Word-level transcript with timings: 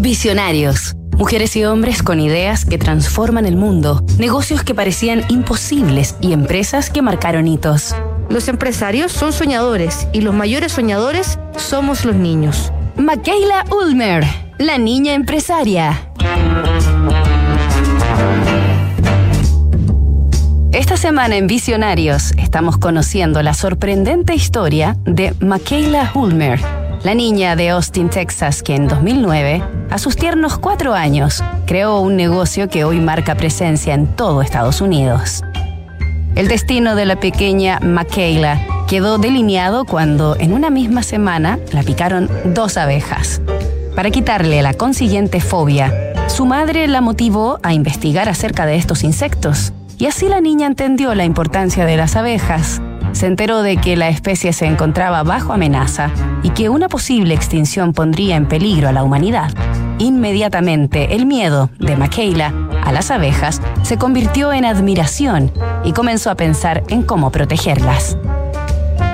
Visionarios. 0.00 0.96
Mujeres 1.18 1.54
y 1.56 1.66
hombres 1.66 2.02
con 2.02 2.20
ideas 2.20 2.64
que 2.64 2.78
transforman 2.78 3.44
el 3.44 3.56
mundo, 3.56 4.02
negocios 4.18 4.62
que 4.62 4.74
parecían 4.74 5.24
imposibles 5.28 6.16
y 6.22 6.32
empresas 6.32 6.88
que 6.88 7.02
marcaron 7.02 7.46
hitos. 7.46 7.94
Los 8.30 8.48
empresarios 8.48 9.12
son 9.12 9.34
soñadores 9.34 10.08
y 10.14 10.22
los 10.22 10.32
mayores 10.32 10.72
soñadores 10.72 11.38
somos 11.58 12.06
los 12.06 12.16
niños. 12.16 12.72
Michaela 12.96 13.66
Ulmer, 13.70 14.24
la 14.56 14.78
niña 14.78 15.12
empresaria. 15.12 16.10
Esta 20.72 20.96
semana 20.96 21.36
en 21.36 21.46
Visionarios 21.46 22.32
estamos 22.38 22.78
conociendo 22.78 23.42
la 23.42 23.52
sorprendente 23.52 24.34
historia 24.34 24.96
de 25.04 25.34
Michaela 25.40 26.10
Ulmer, 26.14 26.58
la 27.02 27.14
niña 27.14 27.56
de 27.56 27.70
Austin, 27.70 28.10
Texas, 28.10 28.62
que 28.62 28.74
en 28.74 28.86
2009, 28.86 29.62
a 29.90 29.98
sus 29.98 30.16
tiernos 30.16 30.58
cuatro 30.58 30.94
años, 30.94 31.42
creó 31.66 32.00
un 32.00 32.16
negocio 32.16 32.68
que 32.68 32.84
hoy 32.84 33.00
marca 33.00 33.34
presencia 33.34 33.94
en 33.94 34.06
todo 34.06 34.42
Estados 34.42 34.80
Unidos. 34.80 35.42
El 36.34 36.48
destino 36.48 36.94
de 36.94 37.06
la 37.06 37.16
pequeña 37.16 37.80
Michaela 37.80 38.60
quedó 38.86 39.18
delineado 39.18 39.84
cuando 39.84 40.36
en 40.38 40.52
una 40.52 40.68
misma 40.68 41.02
semana 41.02 41.58
la 41.72 41.82
picaron 41.82 42.28
dos 42.44 42.76
abejas. 42.76 43.40
Para 43.96 44.10
quitarle 44.10 44.62
la 44.62 44.74
consiguiente 44.74 45.40
fobia, 45.40 45.92
su 46.28 46.44
madre 46.44 46.86
la 46.86 47.00
motivó 47.00 47.58
a 47.62 47.72
investigar 47.72 48.28
acerca 48.28 48.66
de 48.66 48.76
estos 48.76 49.04
insectos 49.04 49.72
y 49.98 50.06
así 50.06 50.28
la 50.28 50.40
niña 50.40 50.66
entendió 50.66 51.14
la 51.14 51.24
importancia 51.24 51.84
de 51.86 51.96
las 51.96 52.16
abejas. 52.16 52.80
Se 53.12 53.26
enteró 53.26 53.62
de 53.62 53.76
que 53.76 53.96
la 53.96 54.08
especie 54.08 54.52
se 54.52 54.66
encontraba 54.66 55.22
bajo 55.22 55.52
amenaza 55.52 56.10
y 56.42 56.50
que 56.50 56.68
una 56.68 56.88
posible 56.88 57.34
extinción 57.34 57.92
pondría 57.92 58.36
en 58.36 58.46
peligro 58.46 58.88
a 58.88 58.92
la 58.92 59.02
humanidad. 59.02 59.50
Inmediatamente 59.98 61.14
el 61.14 61.26
miedo 61.26 61.70
de 61.78 61.96
Michaela 61.96 62.54
a 62.82 62.92
las 62.92 63.10
abejas 63.10 63.60
se 63.82 63.98
convirtió 63.98 64.52
en 64.52 64.64
admiración 64.64 65.52
y 65.84 65.92
comenzó 65.92 66.30
a 66.30 66.34
pensar 66.34 66.82
en 66.88 67.02
cómo 67.02 67.30
protegerlas. 67.30 68.16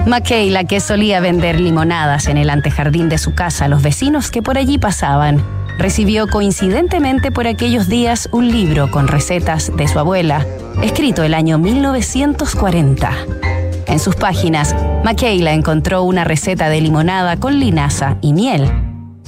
Michaela, 0.07 0.65
que 0.65 0.79
solía 0.79 1.19
vender 1.19 1.59
limonadas 1.59 2.29
en 2.29 2.37
el 2.37 2.51
antejardín 2.51 3.09
de 3.09 3.19
su 3.19 3.35
casa 3.35 3.65
a 3.65 3.69
los 3.69 3.83
vecinos 3.83 4.31
que 4.31 4.41
por 4.41 4.57
allí 4.57 4.79
pasaban, 4.79 5.43
recibió 5.79 6.29
coincidentemente 6.29 7.33
por 7.33 7.49
aquellos 7.49 7.89
días 7.89 8.29
un 8.31 8.49
libro 8.49 8.91
con 8.91 9.09
recetas 9.09 9.77
de 9.77 9.89
su 9.89 9.99
abuela, 9.99 10.47
escrito 10.81 11.25
el 11.25 11.35
año 11.35 11.59
1940. 11.59 13.56
En 13.87 13.99
sus 14.01 14.17
páginas, 14.17 14.75
Michaela 15.05 15.53
encontró 15.53 16.03
una 16.03 16.25
receta 16.25 16.69
de 16.69 16.81
limonada 16.81 17.37
con 17.37 17.61
linaza 17.61 18.17
y 18.21 18.33
miel. 18.33 18.71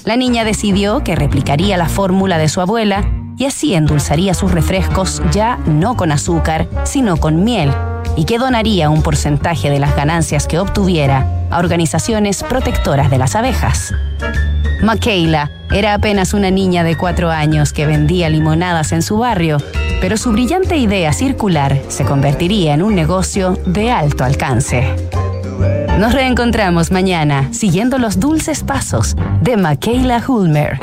La 0.04 0.16
niña 0.16 0.44
decidió 0.44 1.04
que 1.04 1.14
replicaría 1.14 1.76
la 1.76 1.88
fórmula 1.88 2.38
de 2.38 2.48
su 2.48 2.60
abuela 2.60 3.04
y 3.36 3.44
así 3.44 3.74
endulzaría 3.74 4.34
sus 4.34 4.50
refrescos 4.50 5.22
ya 5.30 5.58
no 5.66 5.96
con 5.96 6.10
azúcar, 6.10 6.68
sino 6.84 7.18
con 7.18 7.44
miel, 7.44 7.72
y 8.16 8.24
que 8.24 8.38
donaría 8.38 8.90
un 8.90 9.02
porcentaje 9.02 9.70
de 9.70 9.78
las 9.78 9.94
ganancias 9.94 10.48
que 10.48 10.58
obtuviera 10.58 11.26
a 11.50 11.58
organizaciones 11.58 12.42
protectoras 12.42 13.10
de 13.10 13.18
las 13.18 13.36
abejas. 13.36 13.94
Michaela 14.82 15.50
era 15.70 15.94
apenas 15.94 16.34
una 16.34 16.50
niña 16.50 16.82
de 16.82 16.96
cuatro 16.96 17.30
años 17.30 17.72
que 17.72 17.86
vendía 17.86 18.28
limonadas 18.28 18.90
en 18.92 19.02
su 19.02 19.18
barrio, 19.18 19.58
pero 20.00 20.16
su 20.16 20.32
brillante 20.32 20.76
idea 20.76 21.12
circular 21.12 21.80
se 21.88 22.04
convertiría 22.04 22.74
en 22.74 22.82
un 22.82 22.94
negocio 22.94 23.58
de 23.66 23.90
alto 23.90 24.24
alcance. 24.24 24.84
Nos 25.98 26.12
reencontramos 26.12 26.92
mañana 26.92 27.52
siguiendo 27.52 27.98
los 27.98 28.20
dulces 28.20 28.62
pasos 28.62 29.16
de 29.42 29.56
Michaela 29.56 30.22
Hulmer. 30.26 30.78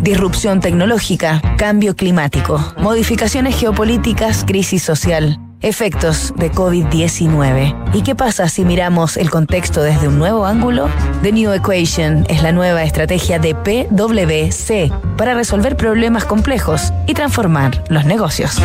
Disrupción 0.00 0.60
tecnológica, 0.60 1.42
cambio 1.58 1.94
climático, 1.96 2.58
modificaciones 2.78 3.58
geopolíticas, 3.58 4.44
crisis 4.46 4.82
social 4.82 5.38
Efectos 5.62 6.32
de 6.36 6.50
COVID-19. 6.50 7.92
¿Y 7.92 8.02
qué 8.02 8.14
pasa 8.14 8.48
si 8.48 8.64
miramos 8.64 9.18
el 9.18 9.28
contexto 9.28 9.82
desde 9.82 10.08
un 10.08 10.18
nuevo 10.18 10.46
ángulo? 10.46 10.88
The 11.22 11.32
New 11.32 11.52
Equation 11.52 12.24
es 12.30 12.42
la 12.42 12.50
nueva 12.50 12.82
estrategia 12.82 13.38
de 13.38 13.54
PwC 13.54 14.90
para 15.18 15.34
resolver 15.34 15.76
problemas 15.76 16.24
complejos 16.24 16.94
y 17.06 17.12
transformar 17.12 17.84
los 17.90 18.06
negocios. 18.06 18.58